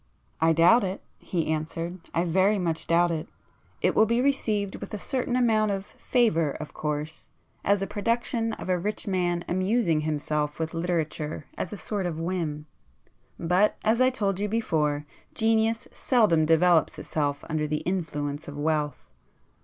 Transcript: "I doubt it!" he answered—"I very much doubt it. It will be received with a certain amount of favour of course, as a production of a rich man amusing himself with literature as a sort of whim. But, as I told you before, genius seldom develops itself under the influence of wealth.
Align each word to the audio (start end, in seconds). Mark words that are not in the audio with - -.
"I 0.39 0.51
doubt 0.51 0.83
it!" 0.83 1.03
he 1.19 1.45
answered—"I 1.45 2.23
very 2.23 2.57
much 2.57 2.87
doubt 2.87 3.11
it. 3.11 3.27
It 3.83 3.93
will 3.93 4.07
be 4.07 4.19
received 4.19 4.77
with 4.77 4.91
a 4.95 4.97
certain 4.97 5.35
amount 5.35 5.69
of 5.69 5.85
favour 5.85 6.53
of 6.53 6.73
course, 6.73 7.29
as 7.63 7.83
a 7.83 7.85
production 7.85 8.53
of 8.53 8.67
a 8.67 8.79
rich 8.79 9.05
man 9.05 9.45
amusing 9.47 10.01
himself 10.01 10.57
with 10.57 10.73
literature 10.73 11.45
as 11.55 11.71
a 11.71 11.77
sort 11.77 12.07
of 12.07 12.19
whim. 12.19 12.65
But, 13.37 13.77
as 13.83 14.01
I 14.01 14.09
told 14.09 14.39
you 14.39 14.49
before, 14.49 15.05
genius 15.35 15.87
seldom 15.93 16.47
develops 16.47 16.97
itself 16.97 17.45
under 17.47 17.67
the 17.67 17.81
influence 17.81 18.47
of 18.47 18.57
wealth. 18.57 19.07